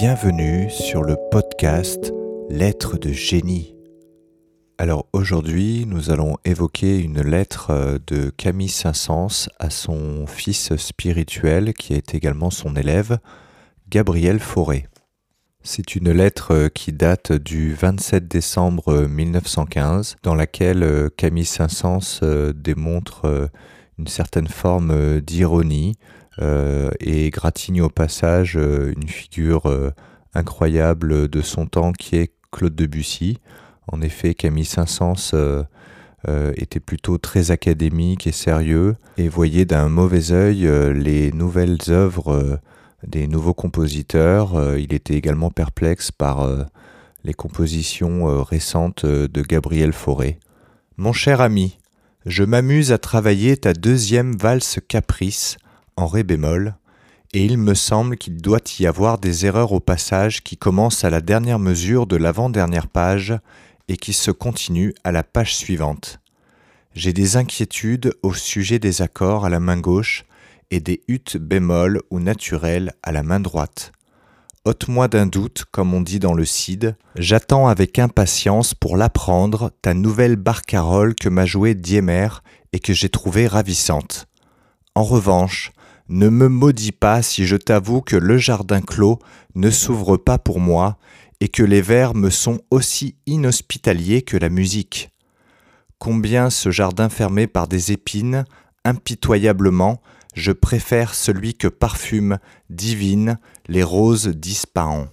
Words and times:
Bienvenue 0.00 0.70
sur 0.70 1.02
le 1.02 1.16
podcast 1.32 2.12
Lettres 2.48 2.98
de 2.98 3.10
génie. 3.10 3.74
Alors 4.78 5.08
aujourd'hui, 5.12 5.86
nous 5.88 6.12
allons 6.12 6.36
évoquer 6.44 7.00
une 7.00 7.20
lettre 7.20 7.70
euh, 7.70 7.98
de 8.06 8.30
Camille 8.30 8.68
Saint-Saëns 8.68 9.48
à 9.58 9.70
son 9.70 10.28
fils 10.28 10.76
spirituel 10.76 11.74
qui 11.74 11.94
est 11.94 12.14
également 12.14 12.50
son 12.50 12.76
élève, 12.76 13.18
Gabriel 13.88 14.38
Fauré. 14.38 14.86
C'est 15.64 15.96
une 15.96 16.12
lettre 16.12 16.54
euh, 16.54 16.68
qui 16.68 16.92
date 16.92 17.32
du 17.32 17.74
27 17.74 18.28
décembre 18.28 19.08
1915 19.08 20.14
dans 20.22 20.36
laquelle 20.36 20.84
euh, 20.84 21.08
Camille 21.08 21.44
Saint-Saëns 21.44 22.52
démontre 22.54 23.50
une 23.98 24.06
certaine 24.06 24.48
forme 24.48 25.20
d'ironie 25.20 25.96
et 27.00 27.30
gratigne 27.30 27.82
au 27.82 27.88
passage 27.88 28.54
une 28.54 29.08
figure 29.08 29.92
incroyable 30.34 31.28
de 31.28 31.40
son 31.40 31.66
temps 31.66 31.92
qui 31.92 32.16
est 32.16 32.32
Claude 32.50 32.74
Debussy. 32.74 33.38
En 33.86 34.00
effet, 34.00 34.34
Camille 34.34 34.64
Saint-Saëns 34.64 35.30
euh, 35.34 35.64
euh, 36.28 36.52
était 36.56 36.80
plutôt 36.80 37.18
très 37.18 37.50
académique 37.50 38.26
et 38.26 38.32
sérieux 38.32 38.96
et 39.16 39.28
voyait 39.28 39.64
d'un 39.64 39.88
mauvais 39.88 40.32
œil 40.32 40.66
euh, 40.66 40.92
les 40.92 41.32
nouvelles 41.32 41.78
œuvres 41.88 42.60
des 43.06 43.28
nouveaux 43.28 43.54
compositeurs. 43.54 44.76
il 44.76 44.92
était 44.92 45.14
également 45.14 45.50
perplexe 45.50 46.10
par 46.10 46.48
les 47.22 47.32
compositions 47.32 48.42
récentes 48.42 49.06
de 49.06 49.42
Gabriel 49.42 49.92
Fauré. 49.92 50.40
Mon 50.96 51.12
cher 51.12 51.40
ami, 51.40 51.78
je 52.26 52.44
m'amuse 52.44 52.92
à 52.92 52.98
travailler 52.98 53.56
ta 53.56 53.72
deuxième 53.72 54.36
valse 54.36 54.78
caprice 54.88 55.56
en 55.96 56.06
ré 56.06 56.22
bémol, 56.24 56.76
et 57.32 57.44
il 57.44 57.58
me 57.58 57.74
semble 57.74 58.16
qu'il 58.16 58.40
doit 58.40 58.60
y 58.78 58.86
avoir 58.86 59.18
des 59.18 59.46
erreurs 59.46 59.72
au 59.72 59.80
passage 59.80 60.42
qui 60.42 60.56
commencent 60.56 61.04
à 61.04 61.10
la 61.10 61.20
dernière 61.20 61.58
mesure 61.58 62.06
de 62.06 62.16
l'avant-dernière 62.16 62.88
page 62.88 63.38
et 63.88 63.96
qui 63.96 64.12
se 64.12 64.30
continue 64.30 64.94
à 65.04 65.12
la 65.12 65.22
page 65.22 65.54
suivante. 65.54 66.20
J'ai 66.94 67.12
des 67.12 67.36
inquiétudes 67.36 68.14
au 68.22 68.34
sujet 68.34 68.78
des 68.78 69.02
accords 69.02 69.44
à 69.44 69.50
la 69.50 69.60
main 69.60 69.78
gauche 69.78 70.24
et 70.70 70.80
des 70.80 71.02
huttes 71.06 71.36
bémol 71.36 72.00
ou 72.10 72.18
naturelles 72.18 72.92
à 73.02 73.12
la 73.12 73.22
main 73.22 73.40
droite. 73.40 73.92
Ôte-moi 74.68 75.08
d'un 75.08 75.24
doute, 75.24 75.64
comme 75.70 75.94
on 75.94 76.02
dit 76.02 76.18
dans 76.18 76.34
le 76.34 76.44
Cid, 76.44 76.94
j'attends 77.16 77.68
avec 77.68 77.98
impatience 77.98 78.74
pour 78.74 78.98
l'apprendre 78.98 79.72
ta 79.80 79.94
nouvelle 79.94 80.36
barcarolle 80.36 81.14
que 81.14 81.30
m'a 81.30 81.46
jouée 81.46 81.74
Diemer 81.74 82.28
et 82.74 82.78
que 82.78 82.92
j'ai 82.92 83.08
trouvée 83.08 83.46
ravissante. 83.46 84.26
En 84.94 85.04
revanche, 85.04 85.72
ne 86.10 86.28
me 86.28 86.48
maudis 86.48 86.92
pas 86.92 87.22
si 87.22 87.46
je 87.46 87.56
t'avoue 87.56 88.02
que 88.02 88.16
le 88.16 88.36
jardin 88.36 88.82
clos 88.82 89.18
ne 89.54 89.70
s'ouvre 89.70 90.18
pas 90.18 90.36
pour 90.36 90.60
moi 90.60 90.98
et 91.40 91.48
que 91.48 91.62
les 91.62 91.80
vers 91.80 92.14
me 92.14 92.28
sont 92.28 92.60
aussi 92.70 93.16
inhospitaliers 93.24 94.20
que 94.20 94.36
la 94.36 94.50
musique. 94.50 95.08
Combien 95.98 96.50
ce 96.50 96.70
jardin 96.70 97.08
fermé 97.08 97.46
par 97.46 97.68
des 97.68 97.92
épines, 97.92 98.44
impitoyablement, 98.84 100.02
je 100.34 100.52
préfère 100.52 101.14
celui 101.14 101.54
que 101.54 101.68
parfument, 101.68 102.38
divine, 102.70 103.38
les 103.68 103.82
roses 103.82 104.28
disparants. 104.28 105.08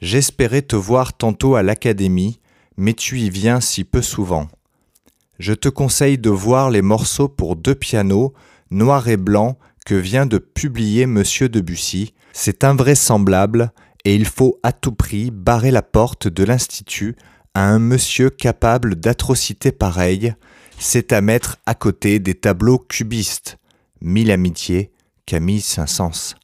J'espérais 0.00 0.62
te 0.62 0.76
voir 0.76 1.16
tantôt 1.16 1.56
à 1.56 1.62
l'académie, 1.62 2.40
mais 2.76 2.94
tu 2.94 3.20
y 3.20 3.30
viens 3.30 3.60
si 3.60 3.84
peu 3.84 4.02
souvent. 4.02 4.48
Je 5.38 5.52
te 5.52 5.68
conseille 5.68 6.18
de 6.18 6.30
voir 6.30 6.70
les 6.70 6.82
morceaux 6.82 7.28
pour 7.28 7.56
deux 7.56 7.74
pianos, 7.74 8.34
noir 8.70 9.08
et 9.08 9.16
blanc, 9.16 9.58
que 9.86 9.94
vient 9.94 10.26
de 10.26 10.38
publier 10.38 11.02
M. 11.02 11.22
Debussy. 11.50 12.14
C'est 12.32 12.64
invraisemblable 12.64 13.72
et 14.04 14.14
il 14.14 14.26
faut 14.26 14.58
à 14.62 14.72
tout 14.72 14.92
prix 14.92 15.30
barrer 15.30 15.70
la 15.70 15.82
porte 15.82 16.28
de 16.28 16.44
l'Institut 16.44 17.16
à 17.54 17.68
un 17.68 17.78
monsieur 17.78 18.30
capable 18.30 18.96
d'atrocités 18.96 19.72
pareilles, 19.72 20.34
c'est 20.78 21.12
à 21.12 21.20
mettre 21.20 21.58
à 21.66 21.74
côté 21.74 22.18
des 22.18 22.34
tableaux 22.34 22.78
cubistes. 22.78 23.58
Mille 24.06 24.30
amitiés, 24.32 24.92
Camille 25.24 25.62
Saint-Saëns. 25.62 26.34